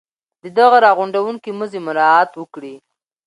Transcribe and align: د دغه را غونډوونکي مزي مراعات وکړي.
د 0.43 0.45
دغه 0.57 0.77
را 0.83 0.91
غونډوونکي 0.97 1.51
مزي 1.59 1.79
مراعات 1.87 2.31
وکړي. 2.35 2.75